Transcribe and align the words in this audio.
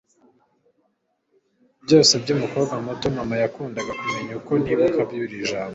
byose 1.85 2.13
byumukobwa 2.21 2.73
muto 2.85 3.05
mama 3.17 3.35
yakundaga 3.43 3.91
kumenya, 3.99 4.31
uko 4.39 4.51
nibuka 4.61 5.01
buri 5.09 5.37
jambo 5.49 5.69